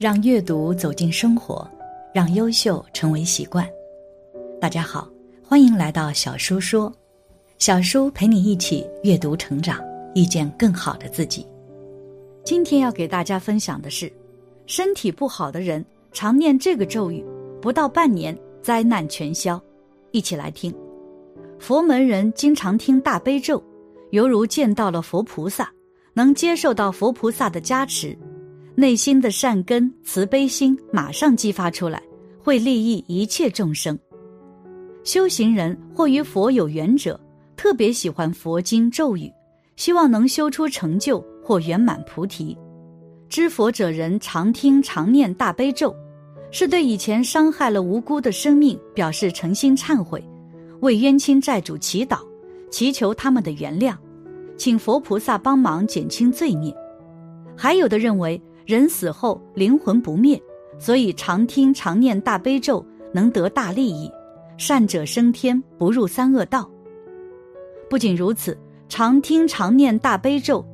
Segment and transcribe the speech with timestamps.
[0.00, 1.70] 让阅读走进生活，
[2.14, 3.68] 让优秀成为习惯。
[4.58, 5.06] 大家好，
[5.44, 6.90] 欢迎来到小叔说，
[7.58, 9.78] 小叔陪你一起阅读成长，
[10.14, 11.46] 遇见更好的自己。
[12.42, 14.10] 今天要给大家分享的是，
[14.64, 17.22] 身体不好的人常念这个咒语，
[17.60, 19.62] 不到半年灾难全消。
[20.12, 20.74] 一起来听。
[21.58, 23.62] 佛门人经常听大悲咒，
[24.12, 25.70] 犹如见到了佛菩萨，
[26.14, 28.16] 能接受到佛菩萨的加持。
[28.76, 32.02] 内心的善根、慈悲心马上激发出来，
[32.42, 33.98] 会利益一切众生。
[35.04, 37.20] 修行人或与佛有缘者，
[37.56, 39.30] 特别喜欢佛经咒语，
[39.76, 42.56] 希望能修出成就或圆满菩提。
[43.28, 45.94] 知佛者人常听常念大悲咒，
[46.50, 50.24] 是对以前伤害了无辜的生命表示诚心忏悔，
[50.80, 52.18] 为冤亲债主祈祷，
[52.70, 53.94] 祈求他们的原谅，
[54.56, 56.74] 请佛菩萨帮忙减轻罪孽。
[57.56, 58.40] 还有的认为。
[58.70, 60.40] 人死后灵魂不灭，
[60.78, 64.08] 所以常听常念大悲咒能得大利益，
[64.56, 66.70] 善者升天，不入三恶道。
[67.88, 68.56] 不仅如此，
[68.88, 70.64] 常听常念大悲咒，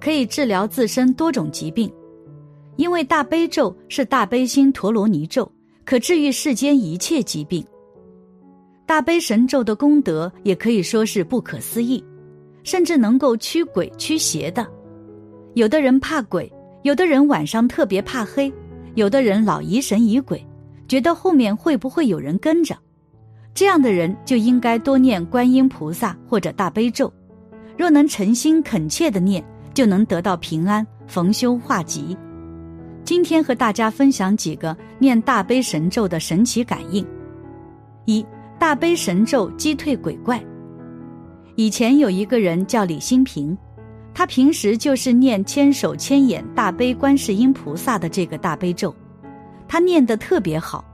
[0.00, 1.92] 可以治疗自身多种疾病，
[2.76, 5.50] 因为大悲咒是大悲心陀罗尼咒，
[5.84, 7.66] 可治愈世间一切疾病。
[8.86, 12.04] 大悲神咒的功德也可以说是不可思议，
[12.62, 14.64] 甚至能够驱鬼驱邪的。
[15.54, 16.48] 有的人怕鬼。
[16.82, 18.52] 有的人晚上特别怕黑，
[18.94, 20.44] 有的人老疑神疑鬼，
[20.88, 22.76] 觉得后面会不会有人跟着，
[23.54, 27.12] 这样的人就应该多念观音菩萨或者大悲咒，
[27.78, 32.16] 若能诚心恳切的念，就能得到平安，逢凶化吉。
[33.04, 37.06] 今天和大家分享几个念大悲神咒的神奇感应：
[38.06, 38.26] 一、
[38.58, 40.42] 大悲神咒击退鬼怪。
[41.54, 43.56] 以前有一个人叫李新平。
[44.14, 48.94] 他平时就是念千手千眼大悲观世音菩萨的这个大悲咒，
[49.66, 50.84] 他念得特别好，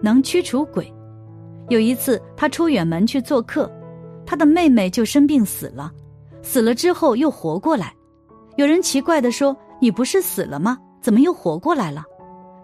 [0.00, 0.92] 能驱除鬼。
[1.68, 3.70] 有一次他出远门去做客，
[4.24, 5.92] 他的妹妹就生病死了，
[6.42, 7.94] 死了之后又活过来。
[8.56, 10.78] 有人奇怪地说：“你不是死了吗？
[11.00, 12.02] 怎么又活过来了？”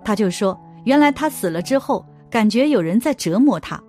[0.04, 3.82] 他就说：“原来他死了之后，感觉有人在折磨他，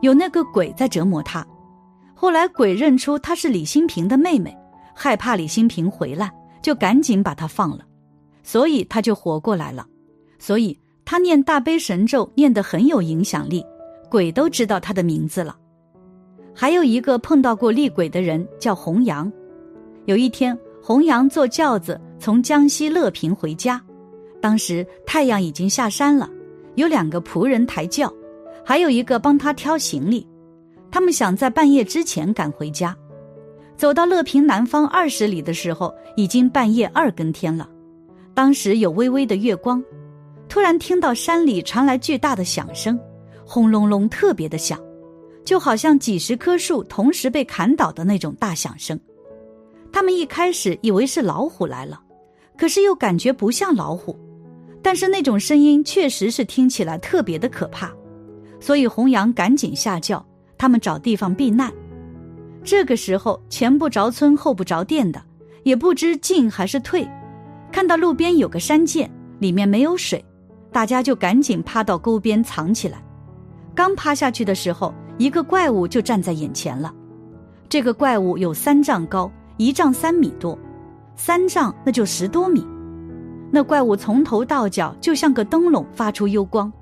[0.00, 1.46] 有那个鬼在折磨他。
[2.14, 4.56] 后来鬼认出他是李新平的妹妹。”
[4.94, 6.32] 害怕李新平回来，
[6.62, 7.84] 就赶紧把他放了，
[8.42, 9.86] 所以他就活过来了。
[10.38, 13.64] 所以他念大悲神咒念得很有影响力，
[14.10, 15.56] 鬼都知道他的名字了。
[16.54, 19.30] 还有一个碰到过厉鬼的人叫洪阳。
[20.04, 23.80] 有一天，洪阳坐轿子从江西乐平回家，
[24.40, 26.28] 当时太阳已经下山了，
[26.74, 28.12] 有两个仆人抬轿，
[28.64, 30.26] 还有一个帮他挑行李，
[30.90, 32.96] 他们想在半夜之前赶回家。
[33.82, 37.68] 走到乐平南方二十里的时候，已经半夜二更天了。
[38.32, 39.82] 当时有微微的月光，
[40.48, 42.96] 突然听到山里传来巨大的响声，
[43.44, 44.78] 轰隆隆，特别的响，
[45.44, 48.96] 就好像几十棵树同时被砍倒的那种大响声。
[49.90, 52.00] 他们一开始以为是老虎来了，
[52.56, 54.16] 可是又感觉不像老虎，
[54.80, 57.92] 但是那种声音确实是听起来特别的可怕，
[58.60, 60.24] 所以洪阳赶紧下轿，
[60.56, 61.68] 他们找地方避难。
[62.64, 65.20] 这个时候，前不着村后不着店的，
[65.64, 67.08] 也不知进还是退。
[67.70, 70.24] 看到路边有个山涧，里面没有水，
[70.70, 73.02] 大家就赶紧趴到沟边藏起来。
[73.74, 76.94] 刚趴下去的时候，一个怪物就站在眼前了。
[77.68, 80.58] 这个怪物有三丈高，一丈三米多，
[81.16, 82.64] 三丈那就十多米。
[83.50, 86.72] 那怪物从头到脚就像个灯笼，发出幽光。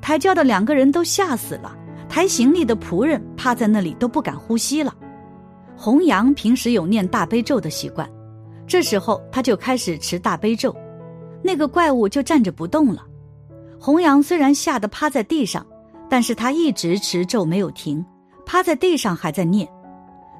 [0.00, 1.76] 抬轿的两个人都吓死了，
[2.08, 4.94] 抬行李的仆人趴在那里都不敢呼吸了。
[5.82, 8.06] 弘扬平时有念大悲咒的习惯，
[8.66, 10.76] 这时候他就开始持大悲咒，
[11.42, 13.02] 那个怪物就站着不动了。
[13.80, 15.66] 弘扬虽然吓得趴在地上，
[16.06, 18.04] 但是他一直持咒没有停，
[18.44, 19.66] 趴在地上还在念，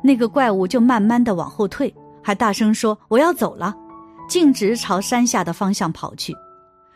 [0.04, 3.74] 那个怪物就慢慢的往后退，还大声说我要走了，
[4.28, 6.36] 径直朝山下的方向跑去，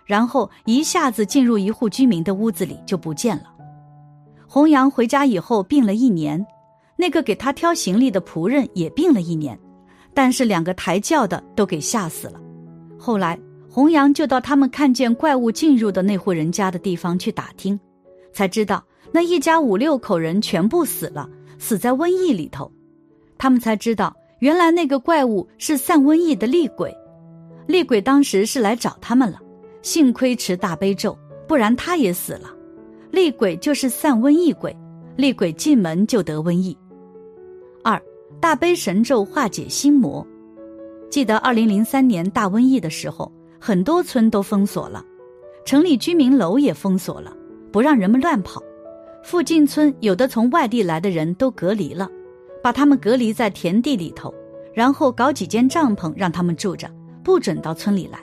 [0.04, 3.44] 然后一下子进入一户居民的屋子里就不见了。
[4.46, 6.46] 弘扬回家以后病了一年。
[7.04, 9.58] 那个给他挑行李的仆人也病了一年，
[10.14, 12.40] 但是两个抬轿的都给吓死了。
[12.98, 17.78] 后来洪阳就到他们看见怪物进入的那户人家的地方去打听，
[18.32, 21.28] 才知道那一家五六口人全部死了，
[21.58, 22.72] 死在瘟疫里头。
[23.36, 26.90] 他们才知道，原来那个怪物是散瘟疫的厉鬼。
[27.66, 29.38] 厉鬼当时是来找他们了，
[29.82, 31.14] 幸亏持大悲咒，
[31.46, 32.50] 不然他也死了。
[33.10, 34.74] 厉鬼就是散瘟疫鬼，
[35.16, 36.74] 厉鬼进门就得瘟疫。
[38.40, 40.26] 大悲神咒化解心魔。
[41.10, 45.04] 记得二零零三年大瘟疫的时候，很多村都封锁了，
[45.64, 47.34] 城里居民楼也封锁了，
[47.72, 48.62] 不让人们乱跑。
[49.22, 52.10] 附近村有的从外地来的人都隔离了，
[52.62, 54.34] 把他们隔离在田地里头，
[54.74, 56.90] 然后搞几间帐篷让他们住着，
[57.22, 58.18] 不准到村里来。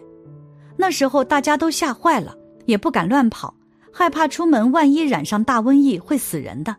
[0.77, 2.35] 那时候大家都吓坏了，
[2.65, 3.53] 也不敢乱跑，
[3.91, 6.75] 害怕出门万一染上大瘟疫会死人的。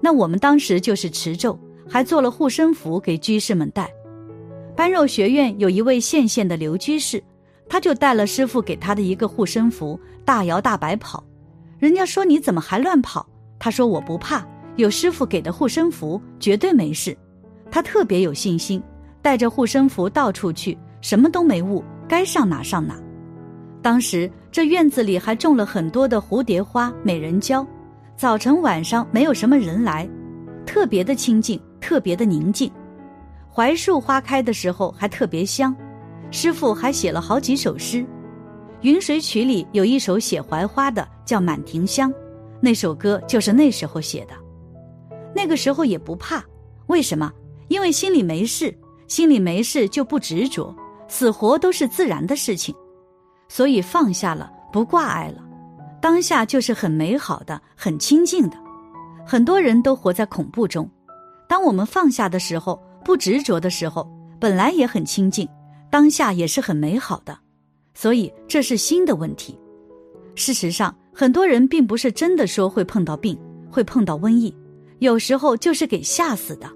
[0.00, 1.58] 那我们当时就是持咒，
[1.88, 3.90] 还做了护身符给居士们带。
[4.74, 7.22] 般若学院有一位县县的刘居士，
[7.68, 11.24] 他就带了师傅给他的一个护身符，大摇大摆跑。
[11.78, 13.26] 人家说你怎么还乱跑？
[13.58, 14.46] 他说我不怕，
[14.76, 17.16] 有师傅给的护身符，绝对没事。
[17.70, 18.82] 他特别有信心，
[19.22, 23.00] 带着护身符到处去，什么都没误，该上哪上哪。
[23.82, 27.66] 当时这院子里还种了很多的蝴蝶花、美人蕉，
[28.16, 30.08] 早晨晚上没有什么人来，
[30.66, 32.68] 特别的清静，特别的宁静。
[33.52, 35.72] 槐树花开的时候还特别香，
[36.32, 37.98] 师傅还写了好几首诗。
[38.80, 42.10] 《云水曲》里有一首写槐花的，叫《满庭香》，
[42.60, 44.34] 那首歌就是那时候写的。
[45.32, 46.44] 那个时候也不怕，
[46.88, 47.32] 为什么？
[47.68, 50.74] 因为心里没事，心里没事就不执着，
[51.06, 52.74] 死活都是自然的事情，
[53.46, 55.40] 所以放下了，不挂碍了，
[56.02, 58.56] 当下就是很美好的，很清静的。
[59.24, 60.90] 很多人都活在恐怖中，
[61.48, 64.08] 当我们放下的时候，不执着的时候，
[64.40, 65.48] 本来也很清静，
[65.90, 67.38] 当下也是很美好的。
[67.94, 69.58] 所以这是心的问题。
[70.34, 73.38] 事实上，很多人并不是真的说会碰到病，
[73.70, 74.54] 会碰到瘟疫，
[74.98, 76.68] 有时候就是给吓死的。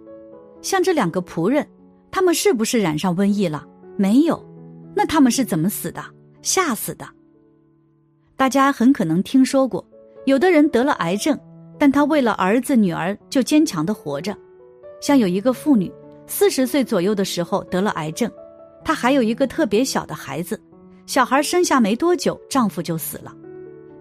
[0.63, 1.67] 像这两个仆人，
[2.11, 3.67] 他们是不是染上瘟疫了？
[3.97, 4.43] 没有。
[4.95, 6.03] 那他们是怎么死的？
[6.43, 7.07] 吓死的。
[8.37, 9.87] 大家很可能听说过，
[10.25, 11.39] 有的人得了癌症，
[11.79, 14.35] 但他为了儿子女儿就坚强的活着。
[15.01, 15.91] 像有一个妇女，
[16.27, 18.31] 四十岁左右的时候得了癌症，
[18.85, 20.61] 她还有一个特别小的孩子。
[21.07, 23.35] 小孩生下没多久，丈夫就死了。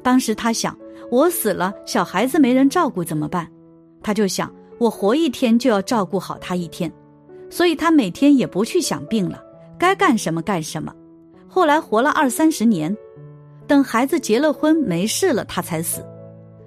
[0.03, 0.77] 当时她想，
[1.09, 3.49] 我死了，小孩子没人照顾怎么办？
[4.03, 6.91] 她就想，我活一天就要照顾好他一天，
[7.49, 9.43] 所以她每天也不去想病了，
[9.77, 10.93] 该干什么干什么。
[11.47, 12.95] 后来活了二三十年，
[13.65, 16.05] 等孩子结了婚没事了，她才死。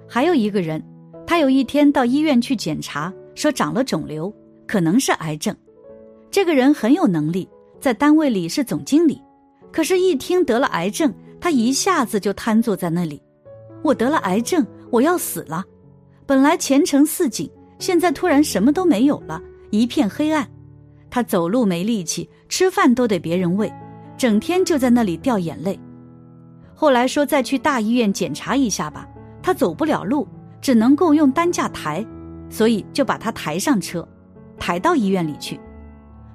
[0.07, 0.83] 还有一个人，
[1.25, 4.33] 他有一天到医院去检查，说长了肿瘤，
[4.67, 5.55] 可能是癌症。
[6.31, 7.47] 这个人很有能力，
[7.79, 9.21] 在单位里是总经理。
[9.71, 13.21] 可是，一听得了癌症，他一下子就瘫坐在那里。
[13.81, 15.63] 我得了癌症，我要死了。
[16.25, 17.49] 本来前程似锦，
[17.79, 19.41] 现在突然什么都没有了，
[19.71, 20.47] 一片黑暗。
[21.09, 23.71] 他走路没力气，吃饭都得别人喂，
[24.17, 25.79] 整天就在那里掉眼泪。
[26.73, 29.07] 后来说再去大医院检查一下吧，
[29.41, 30.27] 他走不了路，
[30.61, 32.05] 只能够用担架抬，
[32.53, 34.07] 所以就把他抬上车，
[34.59, 35.59] 抬到医院里去，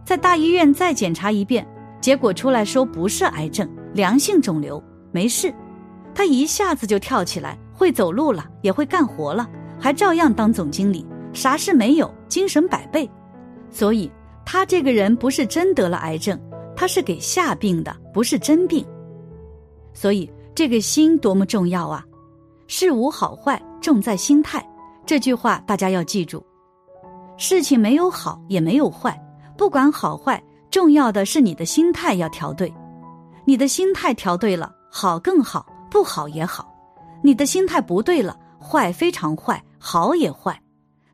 [0.04, 1.64] 在大医院再检查一遍。
[2.00, 4.82] 结果出来说不是癌症，良性肿瘤，
[5.12, 5.54] 没事。
[6.12, 9.48] 他一下子就跳起来，会走路了，也会干活了，
[9.78, 13.08] 还照样当总经理，啥事没有，精神百倍。
[13.70, 14.10] 所以
[14.44, 16.36] 他这个人不是真得了癌症，
[16.74, 18.84] 他是给吓病的，不是真病。
[19.92, 22.04] 所以这个心多么重要啊！
[22.66, 24.67] 事无好坏，重在心态。
[25.08, 26.44] 这句话大家要记住。
[27.38, 29.18] 事情没有好，也没有坏，
[29.56, 30.42] 不管好坏。
[30.70, 32.70] 重要的是你的心态要调对，
[33.46, 36.62] 你的心态调对了，好更好，不好也好；
[37.22, 40.60] 你的心态不对了，坏非常坏，好也坏。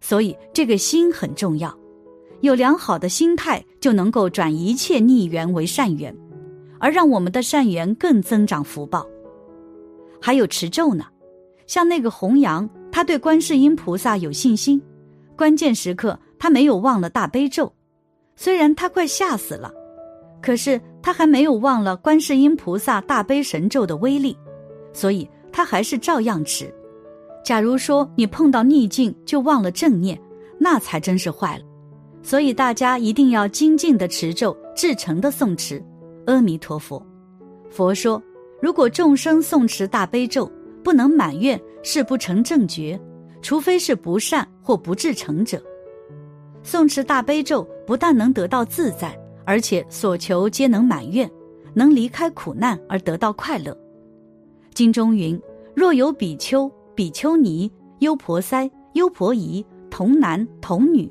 [0.00, 1.72] 所以这个心很重要，
[2.40, 6.12] 有良好的心态就能够转一切逆缘为善缘，
[6.80, 9.06] 而让我们的善缘更增长福报。
[10.20, 11.04] 还有持咒呢，
[11.68, 14.80] 像那个弘扬，他对观世音菩萨有信心，
[15.36, 17.70] 关键时刻他没有忘了大悲咒。
[18.36, 19.74] 虽然他快吓死了，
[20.40, 24.36] 可是他还没有忘了观世音菩萨大悲神咒的威力，
[24.92, 26.72] 所以他还是照样持。
[27.44, 30.16] 假如说你碰到逆境就忘了正念，
[30.56, 31.64] 那才真是坏了。
[32.22, 35.84] 所以大家一定要精进的持咒，至诚的诵持
[36.26, 37.04] 阿弥陀佛。
[37.68, 38.22] 佛说，
[38.62, 40.48] 如果众生诵持大悲咒
[40.84, 43.00] 不能满愿，是不成正觉，
[43.40, 45.60] 除非是不善或不至诚者。
[46.62, 51.28] 诵持大悲咒不但能得到自在，而且所求皆能满愿，
[51.72, 53.76] 能离开苦难而得到快乐。
[54.74, 55.40] 经中云：
[55.74, 61.10] 若有比丘、比丘尼、优婆塞、优婆夷、童男童女，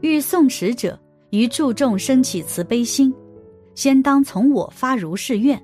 [0.00, 0.98] 欲诵持者，
[1.30, 3.12] 于注重生起慈悲心，
[3.74, 5.60] 先当从我发如是愿。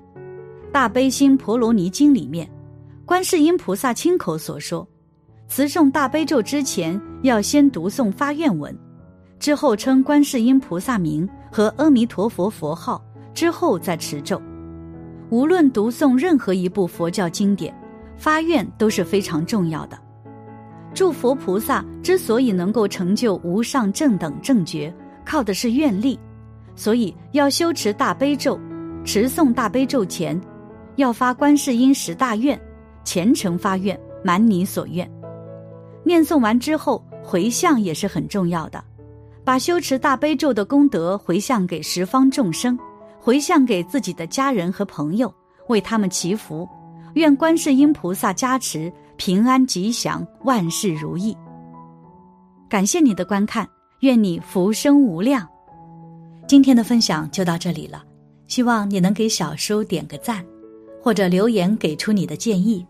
[0.71, 2.49] 大悲心婆罗尼经里面，
[3.11, 4.87] 观世音菩萨亲口所说，
[5.49, 8.73] 持诵大悲咒之前，要先读诵发愿文。
[9.37, 13.03] 之后称观世音菩萨名和阿弥陀佛佛号，
[13.33, 14.41] 之后再持咒。
[15.29, 17.75] 无论读诵任何一部佛教经典，
[18.15, 19.99] 发愿都是非常重要的。
[20.93, 24.89] 诸佛菩萨之所以能够成就无上正等正觉，
[25.25, 26.17] 靠的是愿力，
[26.77, 28.57] 所以要修持大悲咒。
[29.03, 30.39] 持诵大悲咒前，
[30.95, 32.57] 要发观世音十大愿，
[33.03, 35.09] 虔诚发愿，满你所愿。
[36.03, 38.83] 念诵完之后，回向也是很重要的，
[39.43, 42.77] 把修持大悲咒的功德回向给十方众生，
[43.19, 45.33] 回向给自己的家人和朋友，
[45.67, 46.67] 为他们祈福，
[47.13, 51.37] 愿观世音菩萨加持，平安吉祥，万事如意。
[52.67, 53.67] 感谢你的观看，
[53.99, 55.47] 愿你福生无量。
[56.47, 58.03] 今天的分享就到这里了，
[58.47, 60.43] 希望你能给小叔点个赞，
[61.01, 62.85] 或者留言给出你的建议。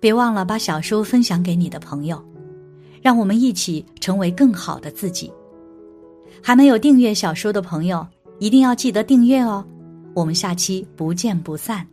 [0.00, 2.22] 别忘了把小书分享给你的朋友，
[3.02, 5.30] 让我们一起成为更好的自己。
[6.42, 8.06] 还没有订阅小说的朋友，
[8.38, 9.64] 一定要记得订阅哦。
[10.14, 11.86] 我们下期不见不散。